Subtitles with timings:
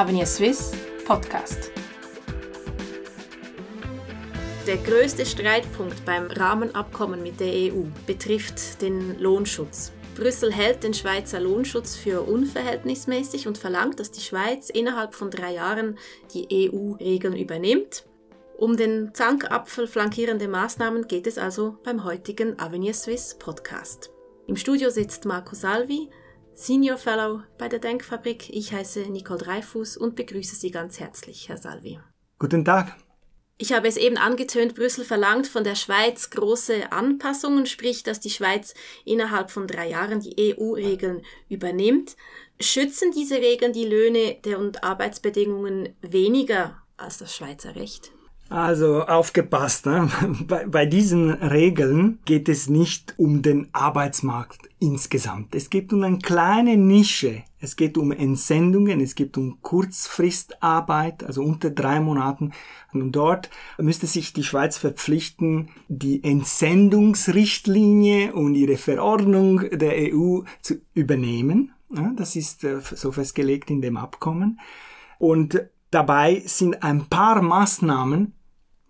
[0.00, 0.72] Avenir Swiss
[1.04, 1.70] Podcast.
[4.66, 9.92] Der größte Streitpunkt beim Rahmenabkommen mit der EU betrifft den Lohnschutz.
[10.16, 15.52] Brüssel hält den Schweizer Lohnschutz für unverhältnismäßig und verlangt, dass die Schweiz innerhalb von drei
[15.52, 15.98] Jahren
[16.32, 18.06] die EU-Regeln übernimmt.
[18.56, 24.10] Um den Zankapfel flankierende Maßnahmen geht es also beim heutigen Avenir Swiss Podcast.
[24.46, 26.08] Im Studio sitzt Marco Salvi,
[26.60, 28.50] Senior Fellow bei der Denkfabrik.
[28.50, 31.98] Ich heiße Nicole Dreifuß und begrüße Sie ganz herzlich, Herr Salvi.
[32.38, 32.98] Guten Tag.
[33.56, 38.28] Ich habe es eben angetönt, Brüssel verlangt von der Schweiz große Anpassungen, sprich, dass die
[38.28, 38.74] Schweiz
[39.06, 42.16] innerhalb von drei Jahren die EU-Regeln übernimmt.
[42.60, 48.12] Schützen diese Regeln die Löhne und Arbeitsbedingungen weniger als das Schweizer Recht?
[48.50, 50.10] Also aufgepasst, ne?
[50.48, 55.54] bei, bei diesen Regeln geht es nicht um den Arbeitsmarkt insgesamt.
[55.54, 57.44] Es geht um eine kleine Nische.
[57.60, 62.50] Es geht um Entsendungen, es geht um Kurzfristarbeit, also unter drei Monaten.
[62.92, 70.80] Und dort müsste sich die Schweiz verpflichten, die Entsendungsrichtlinie und ihre Verordnung der EU zu
[70.92, 71.70] übernehmen.
[72.16, 74.58] Das ist äh, so festgelegt in dem Abkommen.
[75.20, 78.34] Und dabei sind ein paar Maßnahmen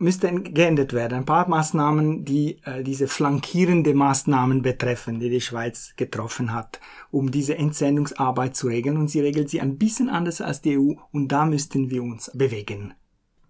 [0.00, 1.18] müsste geändert werden.
[1.18, 7.30] Ein paar Maßnahmen, die äh, diese flankierende Maßnahmen betreffen, die die Schweiz getroffen hat, um
[7.30, 8.96] diese Entsendungsarbeit zu regeln.
[8.96, 12.30] Und sie regelt sie ein bisschen anders als die EU und da müssten wir uns
[12.34, 12.94] bewegen.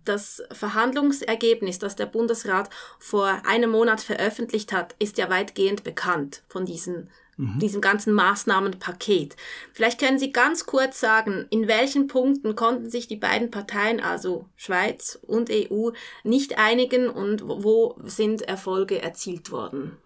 [0.04, 6.64] Das Verhandlungsergebnis, das der Bundesrat vor einem Monat veröffentlicht hat, ist ja weitgehend bekannt von
[6.64, 7.58] diesen mhm.
[7.58, 9.36] diesem ganzen Maßnahmenpaket.
[9.72, 14.46] Vielleicht können Sie ganz kurz sagen, in welchen Punkten konnten sich die beiden Parteien, also
[14.56, 15.90] Schweiz und EU,
[16.22, 19.96] nicht einigen und wo sind Erfolge erzielt worden?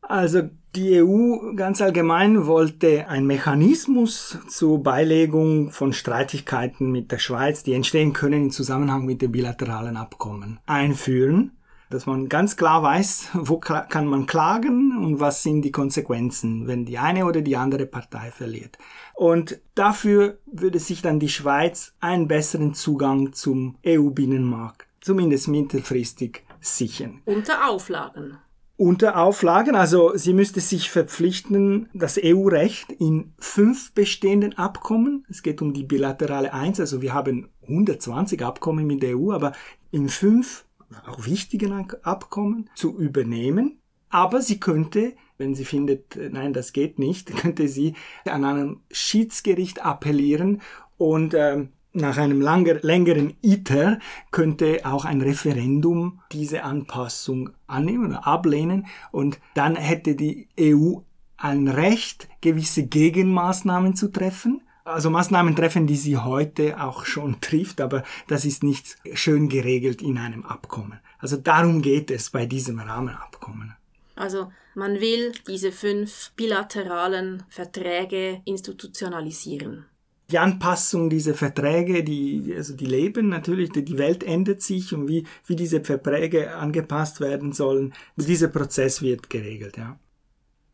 [0.00, 0.42] Also
[0.74, 7.74] die EU ganz allgemein wollte einen Mechanismus zur Beilegung von Streitigkeiten mit der Schweiz, die
[7.74, 11.57] entstehen können im Zusammenhang mit den bilateralen Abkommen, einführen
[11.90, 16.84] dass man ganz klar weiß, wo kann man klagen und was sind die Konsequenzen, wenn
[16.84, 18.78] die eine oder die andere Partei verliert.
[19.14, 27.22] Und dafür würde sich dann die Schweiz einen besseren Zugang zum EU-Binnenmarkt, zumindest mittelfristig, sichern.
[27.24, 28.38] Unter Auflagen
[28.78, 29.74] unter Auflagen.
[29.74, 35.82] Also sie müsste sich verpflichten, das EU-Recht in fünf bestehenden Abkommen, es geht um die
[35.82, 39.52] bilaterale Eins, also wir haben 120 Abkommen mit der EU, aber
[39.90, 40.64] in fünf
[41.06, 41.72] auch wichtigen
[42.02, 43.78] Abkommen zu übernehmen.
[44.10, 47.94] Aber sie könnte, wenn sie findet, äh, nein, das geht nicht, könnte sie
[48.24, 50.62] an einem Schiedsgericht appellieren
[50.96, 53.98] und ähm, nach einem langer, längeren ITER
[54.30, 61.00] könnte auch ein Referendum diese Anpassung annehmen oder ablehnen und dann hätte die EU
[61.36, 67.80] ein Recht, gewisse Gegenmaßnahmen zu treffen also Maßnahmen treffen, die sie heute auch schon trifft,
[67.80, 71.00] aber das ist nicht schön geregelt in einem Abkommen.
[71.18, 73.74] Also darum geht es bei diesem Rahmenabkommen.
[74.16, 79.86] Also man will diese fünf bilateralen Verträge institutionalisieren.
[80.30, 85.26] Die Anpassung dieser Verträge, die, also die leben natürlich, die Welt ändert sich und wie,
[85.46, 89.98] wie diese Verträge angepasst werden sollen, dieser Prozess wird geregelt, ja.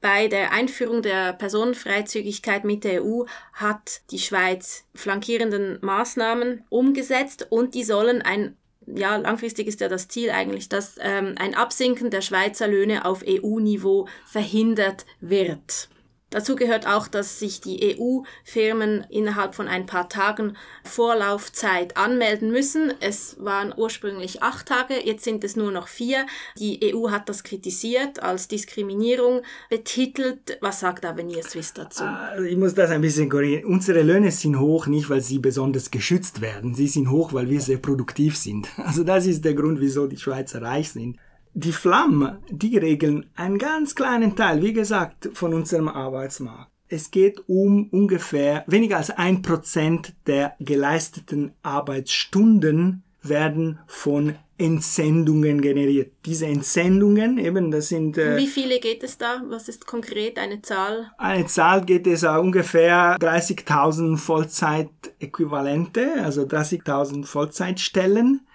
[0.05, 7.75] Bei der Einführung der Personenfreizügigkeit mit der EU hat die Schweiz flankierenden Maßnahmen umgesetzt und
[7.75, 8.55] die sollen ein
[8.87, 13.25] ja, langfristig ist ja das Ziel eigentlich, dass ähm, ein Absinken der Schweizer Löhne auf
[13.27, 15.89] EU-Niveau verhindert wird.
[16.35, 22.93] Dazu gehört auch, dass sich die EU-Firmen innerhalb von ein paar Tagen Vorlaufzeit anmelden müssen.
[22.99, 26.27] Es waren ursprünglich acht Tage, jetzt sind es nur noch vier.
[26.59, 30.59] Die EU hat das kritisiert, als Diskriminierung betitelt.
[30.61, 32.03] Was sagt Avenir Swiss dazu?
[32.03, 33.67] Ah, ich muss das ein bisschen korrigieren.
[33.67, 36.75] Unsere Löhne sind hoch, nicht weil sie besonders geschützt werden.
[36.75, 38.67] Sie sind hoch, weil wir sehr produktiv sind.
[38.85, 41.17] Also das ist der Grund, wieso die Schweizer reich sind
[41.55, 46.71] die Flammen, die regeln einen ganz kleinen Teil, wie gesagt, von unserem Arbeitsmarkt.
[46.89, 56.13] Es geht um ungefähr weniger als ein Prozent der geleisteten Arbeitsstunden werden von Entsendungen generiert.
[56.25, 58.17] Diese Entsendungen, eben, das sind.
[58.19, 59.43] Äh, Wie viele geht es da?
[59.49, 61.11] Was ist konkret eine Zahl?
[61.19, 68.47] Eine Zahl geht es uh, ungefähr 30.000 Vollzeitäquivalente, also 30.000 Vollzeitstellen.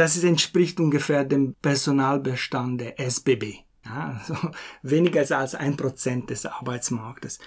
[0.00, 3.56] Das entspricht ungefähr dem Personalbestand der SBB.
[3.84, 4.34] Also
[4.82, 7.38] weniger als ein Prozent des Arbeitsmarktes.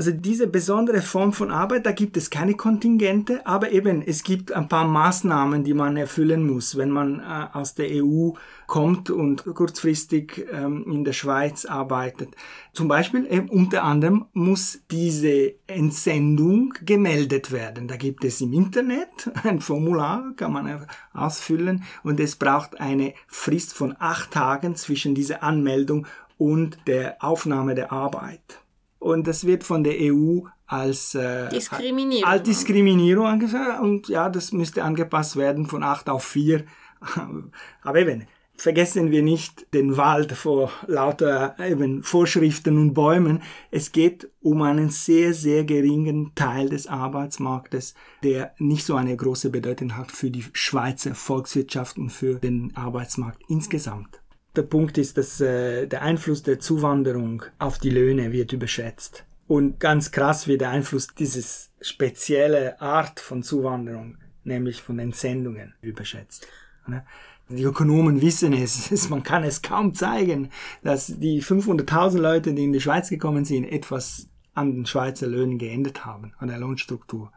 [0.00, 4.50] Also diese besondere Form von Arbeit, da gibt es keine Kontingente, aber eben es gibt
[4.50, 8.30] ein paar Maßnahmen, die man erfüllen muss, wenn man äh, aus der EU
[8.66, 12.30] kommt und kurzfristig ähm, in der Schweiz arbeitet.
[12.72, 17.86] Zum Beispiel äh, unter anderem muss diese Entsendung gemeldet werden.
[17.86, 23.74] Da gibt es im Internet ein Formular, kann man ausfüllen und es braucht eine Frist
[23.74, 26.06] von acht Tagen zwischen dieser Anmeldung
[26.38, 28.60] und der Aufnahme der Arbeit.
[29.00, 32.30] Und das wird von der EU als, äh, Diskriminierung.
[32.30, 33.80] als Diskriminierung angesehen.
[33.80, 36.64] Und ja, das müsste angepasst werden von acht auf vier.
[37.82, 38.26] Aber eben,
[38.60, 43.42] vergessen wir nicht den Wald vor lauter eben Vorschriften und Bäumen.
[43.70, 49.48] Es geht um einen sehr, sehr geringen Teil des Arbeitsmarktes, der nicht so eine große
[49.48, 54.20] Bedeutung hat für die Schweizer Volkswirtschaft und für den Arbeitsmarkt insgesamt.
[54.56, 59.24] Der Punkt ist, dass äh, der Einfluss der Zuwanderung auf die Löhne wird überschätzt.
[59.46, 66.46] Und ganz krass wird der Einfluss dieses spezielle Art von Zuwanderung, nämlich von Entsendungen, überschätzt.
[66.86, 67.04] Ne?
[67.48, 70.50] Die Ökonomen wissen es, man kann es kaum zeigen,
[70.82, 75.58] dass die 500.000 Leute, die in die Schweiz gekommen sind, etwas an den Schweizer Löhnen
[75.58, 77.32] geändert haben, an der Lohnstruktur.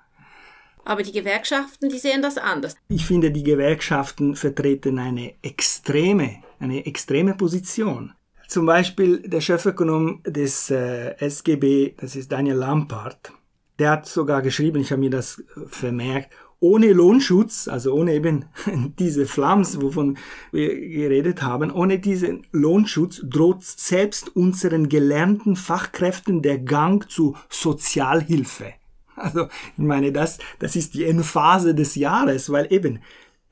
[0.85, 2.75] Aber die Gewerkschaften, die sehen das anders.
[2.89, 8.13] Ich finde, die Gewerkschaften vertreten eine extreme, eine extreme Position.
[8.47, 13.33] Zum Beispiel der Chefökonom des äh, SGB, das ist Daniel Lampard,
[13.79, 18.45] der hat sogar geschrieben, ich habe mir das vermerkt, ohne Lohnschutz, also ohne eben
[18.99, 20.17] diese Flams, wovon
[20.51, 28.73] wir geredet haben, ohne diesen Lohnschutz droht selbst unseren gelernten Fachkräften der Gang zu Sozialhilfe.
[29.15, 32.99] Also, ich meine, das, das ist die Endphase des Jahres, weil eben,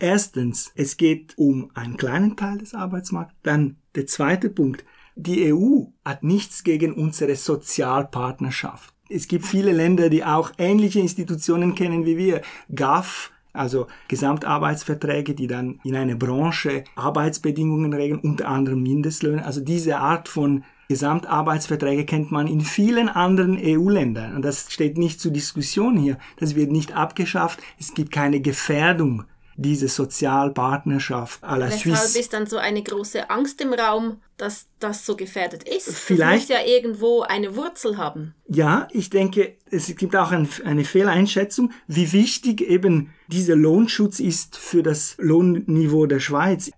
[0.02, 5.86] erstens, es geht um einen kleinen Teil des Arbeitsmarkts, dann der zweite Punkt, die EU
[6.06, 8.94] hat nichts gegen unsere Sozialpartnerschaft.
[9.10, 12.42] Es gibt viele Länder, die auch ähnliche Institutionen kennen wie wir.
[12.74, 19.46] GAF, also Gesamtarbeitsverträge, die dann in einer Branche Arbeitsbedingungen regeln, unter anderem Mindestlöhne.
[19.46, 24.36] Also diese Art von Gesamtarbeitsverträge kennt man in vielen anderen EU-Ländern.
[24.36, 26.18] Und das steht nicht zur Diskussion hier.
[26.38, 27.60] Das wird nicht abgeschafft.
[27.80, 29.26] Es gibt keine Gefährdung
[29.56, 32.20] dieser Sozialpartnerschaft à la Weshalb Suisse.
[32.20, 35.90] ist dann so eine große Angst im Raum, dass das so gefährdet ist?
[35.96, 38.34] Vielleicht- Das muss ja irgendwo eine Wurzel haben.
[38.48, 44.58] Ja, ich denke, es gibt auch ein, eine Fehleinschätzung, wie wichtig eben dieser Lohnschutz ist
[44.58, 46.72] für das Lohnniveau der Schweiz.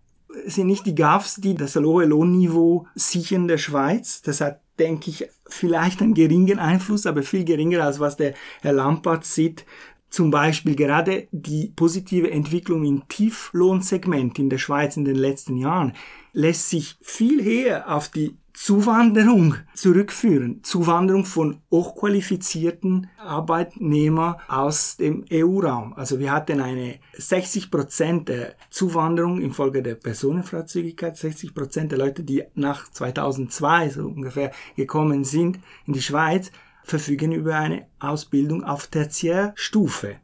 [0.45, 4.21] Es sind nicht die GAFs, die das hohe Lohnniveau sichern der Schweiz.
[4.23, 8.73] Das hat, denke ich, vielleicht einen geringen Einfluss, aber viel geringer als was der Herr
[8.73, 9.63] Lampert sieht.
[10.13, 15.93] Zum Beispiel gerade die positive Entwicklung im Tieflohnsegment in der Schweiz in den letzten Jahren
[16.33, 20.63] lässt sich viel eher auf die Zuwanderung zurückführen.
[20.63, 25.95] Zuwanderung von hochqualifizierten Arbeitnehmern aus dem EU-Raum.
[25.95, 32.23] Also wir hatten eine 60 Prozent der Zuwanderung infolge der Personenfreizügigkeit, 60 Prozent der Leute,
[32.23, 35.57] die nach 2002 so ungefähr gekommen sind
[35.87, 36.51] in die Schweiz,
[36.83, 40.17] verfügen über eine Ausbildung auf Tertiärstufe.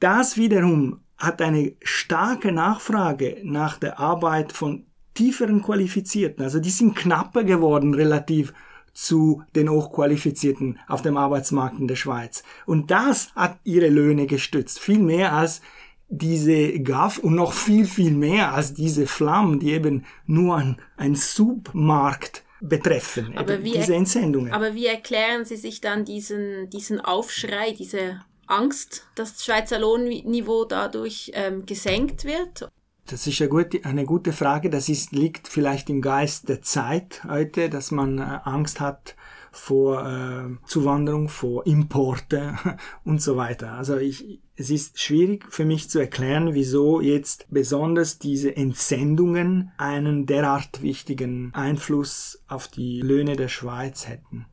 [0.00, 6.44] Das wiederum hat eine starke Nachfrage nach der Arbeit von tieferen Qualifizierten.
[6.44, 8.54] Also die sind knapper geworden relativ
[8.92, 12.42] zu den Hochqualifizierten auf dem Arbeitsmarkt in der Schweiz.
[12.66, 14.78] Und das hat ihre Löhne gestützt.
[14.78, 15.60] Viel mehr als
[16.08, 21.14] diese GAF und noch viel, viel mehr als diese Flammen, die eben nur ein, ein
[21.14, 23.36] Submarkt betreffen.
[23.36, 24.52] Aber wie diese Entsendungen.
[24.52, 30.64] Aber wie erklären Sie sich dann diesen, diesen Aufschrei, diese Angst, dass das Schweizer Lohnniveau
[30.64, 32.68] dadurch ähm, gesenkt wird?
[33.06, 34.70] Das ist eine gute, eine gute Frage.
[34.70, 39.16] Das ist, liegt vielleicht im Geist der Zeit heute, dass man äh, Angst hat
[39.50, 42.56] vor äh, Zuwanderung, vor Importe
[43.04, 43.72] und so weiter.
[43.72, 50.26] Also ich, es ist schwierig für mich zu erklären, wieso jetzt besonders diese Entsendungen einen
[50.26, 54.46] derart wichtigen Einfluss auf die Löhne der Schweiz hätten.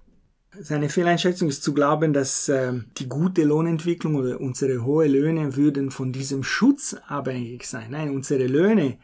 [0.60, 5.90] Seine Fehleinschätzung ist zu glauben, dass ähm, die gute Lohnentwicklung oder unsere hohe Löhne würden
[5.90, 7.90] von diesem Schutz abhängig sein.
[7.90, 9.00] Nein, unsere Löhne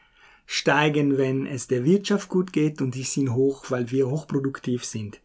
[0.46, 5.20] steigen, wenn es der Wirtschaft gut geht und die sind hoch, weil wir hochproduktiv sind.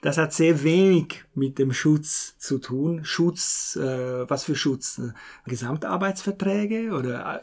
[0.00, 3.04] Das hat sehr wenig mit dem Schutz zu tun.
[3.04, 5.00] Schutz, äh, was für Schutz?
[5.46, 7.40] Gesamtarbeitsverträge oder äh,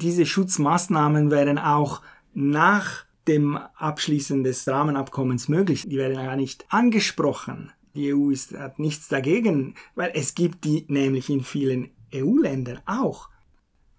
[0.00, 2.00] diese Schutzmaßnahmen wären auch
[2.32, 5.86] nach dem Abschließen des Rahmenabkommens möglich.
[5.88, 7.70] Die werden gar nicht angesprochen.
[7.94, 13.28] Die EU ist, hat nichts dagegen, weil es gibt die nämlich in vielen EU-Ländern auch.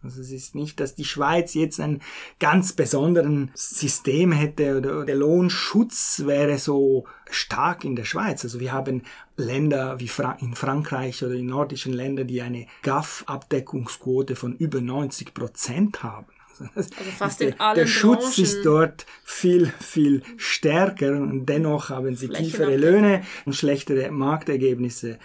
[0.04, 2.02] Also es ist nicht, dass die Schweiz jetzt ein
[2.40, 8.44] ganz besonderen System hätte oder der Lohnschutz wäre so stark in der Schweiz.
[8.44, 9.04] Also wir haben
[9.38, 15.34] Länder wie Fra in Frankreich oder in nordischen Ländern, die eine GAF-Abdeckungsquote von über 90
[15.34, 16.28] Prozent haben.
[16.76, 22.16] Also fast der, in allen der Schutz ist dort viel, viel stärker und dennoch haben
[22.16, 25.18] sie tiefere Löhne und schlechtere Marktergebnisse.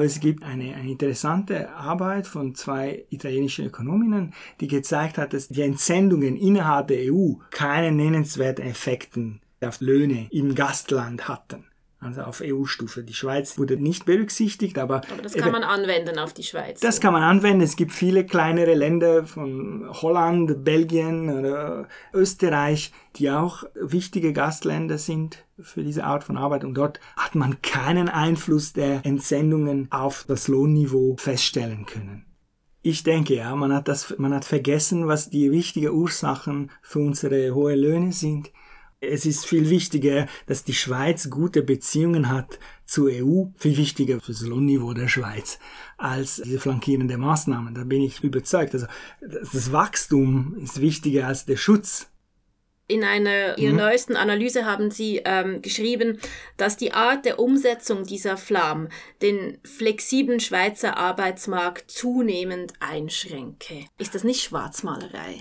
[0.00, 5.48] Aber es gibt eine, eine interessante Arbeit von zwei italienischen Ökonominnen, die gezeigt hat, dass
[5.48, 11.66] die Entsendungen innerhalb der EU keine nennenswerten Effekten auf Löhne im Gastland hatten
[12.00, 13.04] also auf EU-Stufe.
[13.04, 15.02] Die Schweiz wurde nicht berücksichtigt, aber.
[15.12, 16.80] Aber das kann man anwenden auf die Schweiz.
[16.80, 17.60] Das kann man anwenden.
[17.60, 25.44] Es gibt viele kleinere Länder von Holland, Belgien oder Österreich, die auch wichtige Gastländer sind
[25.62, 26.64] für diese Art von Arbeit.
[26.64, 32.24] Und dort hat man keinen Einfluss der Entsendungen auf das Lohnniveau feststellen können.
[32.82, 37.54] Ich denke, ja, man hat das, man hat vergessen, was die wichtigen Ursachen für unsere
[37.54, 38.50] hohen Löhne sind
[39.00, 44.32] es ist viel wichtiger, dass die Schweiz gute Beziehungen hat zur EU, viel wichtiger für
[44.32, 45.58] das Lohnniveau der Schweiz
[45.96, 47.74] als diese flankierenden Maßnahmen.
[47.74, 48.74] Da bin ich überzeugt.
[48.74, 48.86] Also
[49.20, 52.09] das Wachstum ist wichtiger als der Schutz.
[52.90, 53.78] In einer Ihrer mhm.
[53.78, 56.18] neuesten Analyse haben Sie ähm, geschrieben,
[56.56, 58.88] dass die Art der Umsetzung dieser Flam
[59.22, 63.84] den flexiblen Schweizer Arbeitsmarkt zunehmend einschränke.
[63.98, 65.38] Ist das nicht Schwarzmalerei?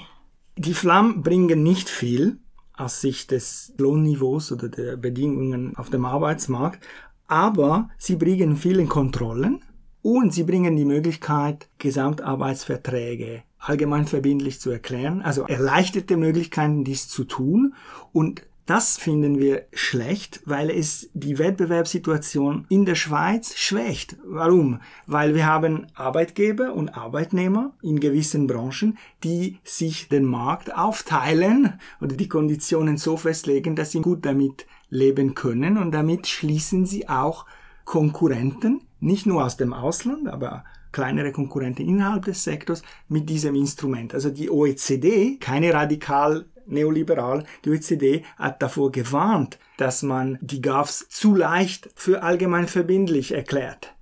[0.58, 2.38] Die Flam bringen nicht viel,
[2.78, 6.86] aus Sicht des Lohnniveaus oder der Bedingungen auf dem Arbeitsmarkt,
[7.26, 9.64] aber sie bringen viele Kontrollen
[10.04, 17.26] und sie bringen die Möglichkeit, Gesamtarbeitsverträge allgemein verbindlich zu erklären, also erleichterte Möglichkeiten, dies zu
[17.26, 17.76] tun
[18.12, 24.18] und das finden wir schlecht, weil es die Wettbewerbssituation in der Schweiz schwächt.
[24.24, 24.80] Warum?
[25.08, 32.16] Weil wir haben Arbeitgeber und Arbeitnehmer in gewissen Branchen, die sich den Markt aufteilen oder
[32.16, 37.48] die Konditionen so festlegen, dass sie gut damit leben können und damit schließen sie auch
[37.86, 44.14] Konkurrenten, nicht nur aus dem Ausland, aber kleinere Konkurrenten innerhalb des Sektors mit diesem Instrument.
[44.14, 51.08] Also die OECD, keine radikal neoliberal, die OECD hat davor gewarnt, dass man die GAFs
[51.10, 53.94] zu leicht für allgemein verbindlich erklärt.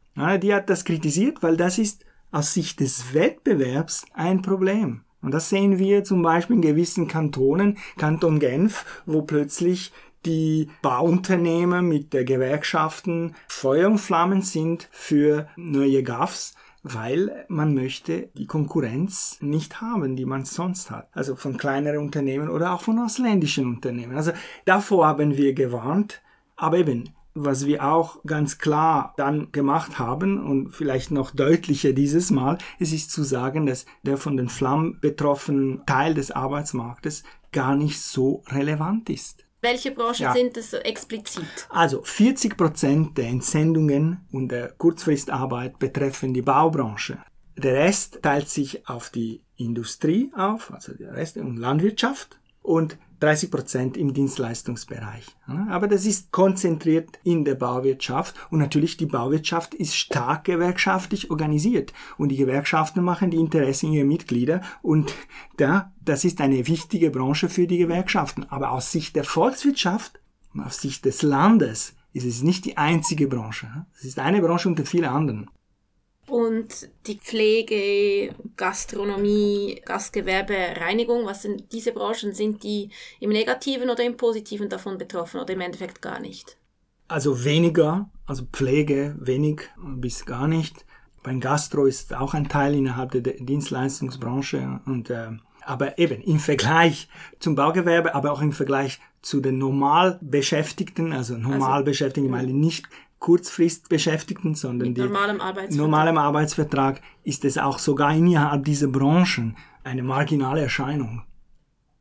[0.42, 5.02] Die hat das kritisiert, weil das ist aus Sicht des Wettbewerbs ein Problem.
[5.22, 9.92] Und das sehen wir zum Beispiel in gewissen Kantonen, Kanton Genf, wo plötzlich
[10.26, 16.56] die Bauunternehmen mit der Gewerkschaften Feuer und Flammen sind für neue GAFs
[16.94, 21.10] weil man möchte die Konkurrenz nicht haben, die man sonst hat.
[21.14, 24.16] Also von kleineren Unternehmen oder auch von ausländischen Unternehmen.
[24.16, 24.32] Also
[24.66, 26.22] davor haben wir gewarnt,
[26.56, 27.10] aber eben
[27.44, 32.92] was wir auch ganz klar dann gemacht haben und vielleicht noch deutlicher dieses Mal, es
[32.92, 38.44] ist zu sagen, dass der von den Flammen betroffene Teil des Arbeitsmarktes gar nicht so
[38.50, 39.47] relevant ist.
[39.62, 40.34] Welche Branchen ja.
[40.34, 41.68] sind das explizit?
[41.70, 47.18] Also 40 Prozent der Entsendungen und der Kurzfristarbeit betreffen die Baubranche.
[47.58, 53.52] Der Rest teilt sich auf die Industrie auf, also der Rest und Landwirtschaft und 30
[53.52, 55.26] Prozent im Dienstleistungsbereich.
[55.70, 61.94] Aber das ist konzentriert in der Bauwirtschaft und natürlich die Bauwirtschaft ist stark gewerkschaftlich organisiert
[62.18, 65.14] und die Gewerkschaften machen die Interessen ihrer Mitglieder und
[65.58, 68.46] da, das ist eine wichtige Branche für die Gewerkschaften.
[68.50, 70.20] Aber aus Sicht der Volkswirtschaft,
[70.58, 73.86] aus Sicht des Landes, ist es nicht die einzige Branche.
[73.98, 75.50] Es ist eine Branche unter vielen anderen.
[76.30, 82.34] Und die Pflege, Gastronomie, Gastgewerbe, Reinigung, was sind diese Branchen?
[82.34, 82.90] Sind die
[83.22, 86.58] im Negativen oder im Positiven davon betroffen oder im Endeffekt gar nicht?
[87.08, 90.86] Also weniger, also Pflege wenig bis gar nicht.
[91.24, 95.30] Beim Gastro ist auch ein Teil innerhalb der Dienstleistungsbranche und äh,
[95.68, 97.08] aber eben im Vergleich
[97.40, 102.86] zum Baugewerbe, aber auch im Vergleich zu den Normalbeschäftigten, also Normalbeschäftigten, also, weil nicht
[103.20, 105.78] Kurzfristbeschäftigten, sondern Mit normalem Arbeitsvertrag.
[105.78, 111.24] normalem Arbeitsvertrag ist es auch sogar innerhalb dieser Branchen eine marginale Erscheinung.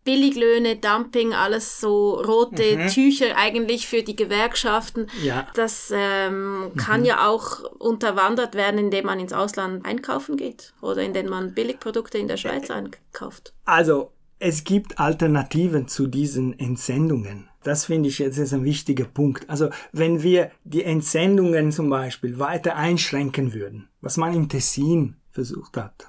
[0.04, 2.88] Billiglöhne, Dumping, alles so rote mhm.
[2.88, 5.08] Tücher eigentlich für die Gewerkschaften.
[5.22, 5.48] Ja.
[5.54, 7.06] Das ähm, kann mhm.
[7.06, 12.28] ja auch unterwandert werden, indem man ins Ausland einkaufen geht oder indem man Billigprodukte in
[12.28, 13.52] der Schweiz einkauft.
[13.64, 17.48] Also es gibt Alternativen zu diesen Entsendungen.
[17.66, 19.48] Das finde ich jetzt ist ein wichtiger Punkt.
[19.50, 25.76] Also wenn wir die Entsendungen zum Beispiel weiter einschränken würden, was man im Tessin versucht
[25.76, 26.06] hat.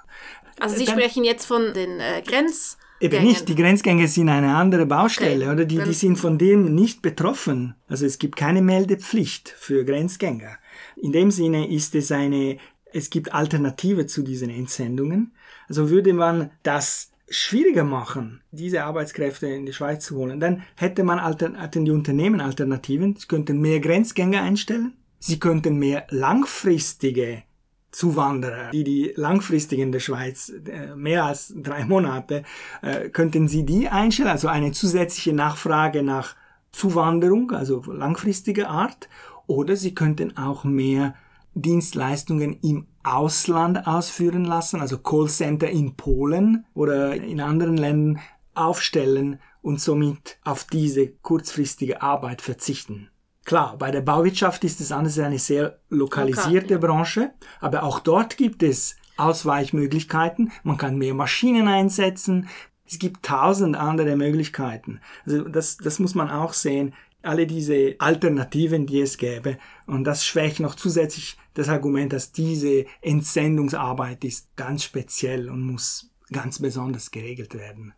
[0.59, 4.87] Also Sie sprechen jetzt von den äh, Grenz Eben nicht, die Grenzgänge sind eine andere
[4.87, 5.53] Baustelle, okay.
[5.53, 5.65] oder?
[5.65, 7.75] Die, die sind von dem nicht betroffen.
[7.87, 10.57] Also es gibt keine Meldepflicht für Grenzgänger.
[10.95, 12.57] In dem Sinne ist es eine
[12.93, 15.33] es gibt Alternative zu diesen Entsendungen.
[15.67, 21.03] Also würde man das schwieriger machen, diese Arbeitskräfte in die Schweiz zu holen, dann hätte
[21.03, 23.15] man hätten die Unternehmen Alternativen.
[23.17, 24.93] Sie könnten mehr Grenzgänger einstellen.
[25.19, 27.43] Sie könnten mehr langfristige
[27.91, 32.43] Zuwanderer, die die langfristig in der Schweiz äh, mehr als drei Monate,
[32.81, 36.35] äh, könnten Sie die einstellen, also eine zusätzliche Nachfrage nach
[36.71, 39.09] Zuwanderung, also langfristige Art,
[39.47, 41.15] oder Sie könnten auch mehr
[41.61, 48.19] Dienstleistungen im Ausland ausführen lassen, also Callcenter in Polen oder in anderen Ländern
[48.53, 53.09] aufstellen und somit auf diese kurzfristige Arbeit verzichten.
[53.45, 56.95] Klar, bei der Bauwirtschaft ist es anders eine sehr lokalisierte Lokal, ja.
[56.95, 60.51] Branche, aber auch dort gibt es Ausweichmöglichkeiten.
[60.63, 62.49] Man kann mehr Maschinen einsetzen.
[62.85, 64.99] Es gibt tausend andere Möglichkeiten.
[65.25, 66.93] Also das, das muss man auch sehen.
[67.21, 69.57] Alle diese Alternativen, die es gäbe.
[69.85, 76.11] Und das schwächt noch zusätzlich das Argument, dass diese Entsendungsarbeit ist ganz speziell und muss
[76.31, 77.93] ganz besonders geregelt werden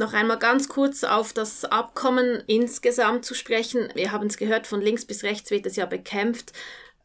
[0.00, 3.88] noch einmal ganz kurz auf das Abkommen insgesamt zu sprechen.
[3.94, 6.52] Wir haben es gehört, von links bis rechts wird es ja bekämpft.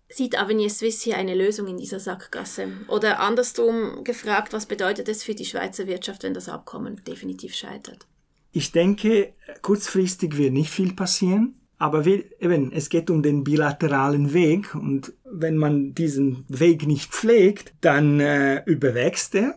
[0.08, 2.70] Sieht Avenir Suisse hier eine Lösung in dieser Sackgasse?
[2.88, 8.08] Oder andersrum gefragt, was bedeutet es für die Schweizer Wirtschaft, wenn das Abkommen definitiv scheitert?
[8.56, 11.56] Ich denke, kurzfristig wird nicht viel passieren.
[11.78, 17.12] Aber wir, eben, es geht um den bilateralen Weg und wenn man diesen Weg nicht
[17.12, 19.56] pflegt, dann äh, überwächst er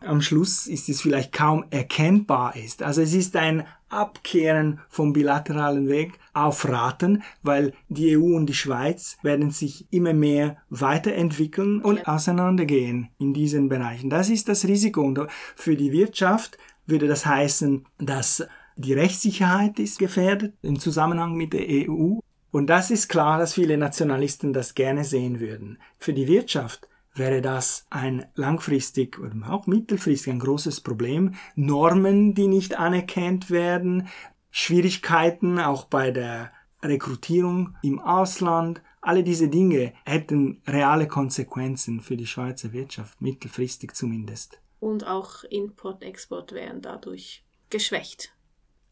[0.00, 2.82] am Schluss ist es vielleicht kaum erkennbar ist.
[2.82, 8.54] Also es ist ein Abkehren vom bilateralen Weg auf Raten, weil die EU und die
[8.54, 14.10] Schweiz werden sich immer mehr weiterentwickeln und auseinandergehen in diesen Bereichen.
[14.10, 15.02] Das ist das Risiko.
[15.02, 15.20] Und
[15.56, 16.56] für die Wirtschaft
[16.90, 22.18] würde das heißen, dass die Rechtssicherheit ist gefährdet im Zusammenhang mit der EU.
[22.50, 25.78] Und das ist klar, dass viele Nationalisten das gerne sehen würden.
[25.98, 31.34] Für die Wirtschaft wäre das ein langfristig oder auch mittelfristig ein großes Problem.
[31.54, 34.08] Normen, die nicht anerkannt werden,
[34.50, 36.50] Schwierigkeiten auch bei der
[36.82, 44.60] Rekrutierung im Ausland, alle diese Dinge hätten reale Konsequenzen für die Schweizer Wirtschaft, mittelfristig zumindest.
[44.80, 48.32] Und auch Import, Export wären dadurch geschwächt.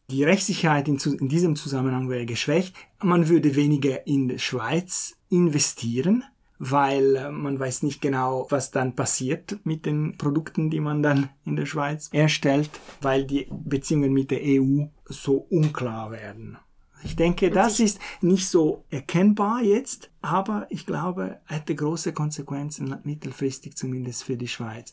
[0.09, 2.75] Die Rechtssicherheit in, in diesem Zusammenhang wäre geschwächt.
[3.01, 6.23] Man würde weniger in die Schweiz investieren
[6.59, 11.29] weil äh, man weiß nicht genau, was dann passiert mit den Produkten, die man dann
[11.45, 12.69] in der Schweiz erstellt,
[13.01, 16.57] weil die Beziehungen mit der EU so unklar werden.
[17.01, 23.77] Ich denke, das ist nicht so erkennbar jetzt, aber ich glaube, hätte große Konsequenzen mittelfristig
[23.77, 24.91] zumindest für die Schweiz.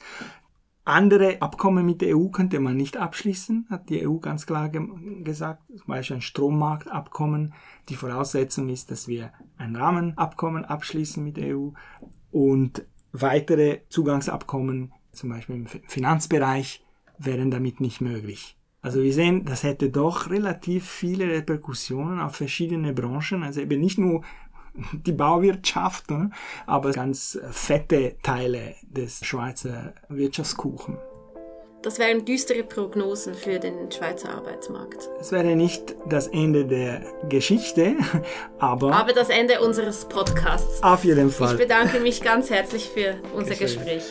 [0.89, 4.87] Andere Abkommen mit der EU könnte man nicht abschließen, hat die EU ganz klar ge
[5.25, 5.65] gesagt.
[5.67, 7.55] Zum Beispiel ein Strommarktabkommen.
[7.89, 11.71] Die Voraussetzung ist, dass wir ein Rahmenabkommen abschließen mit der EU
[12.31, 16.85] und weitere Zugangsabkommen, zum Beispiel im Finanzbereich,
[17.19, 18.57] wären damit nicht möglich.
[18.81, 23.99] Also wir sehen, das hätte doch relativ viele Reperkussionen auf verschiedene Branchen, also eben nicht
[23.99, 24.23] nur
[24.93, 26.31] die Bauwirtschaft, ne?
[26.67, 30.99] aber ganz fette Teile des Schweizer Wirtschaftskuchen.
[31.83, 35.09] Das wären düstere Prognosen für den Schweizer Arbeitsmarkt.
[35.21, 37.95] Es wäre nicht das Ende der Geschichte,
[38.59, 38.93] aber.
[38.93, 40.83] Aber das Ende unseres Podcasts.
[40.83, 41.53] Auf jeden Fall.
[41.53, 44.03] Ich bedanke mich ganz herzlich für unser Gespräch.